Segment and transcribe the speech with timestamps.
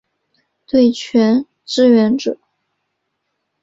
[0.65, 2.35] 对拳支援者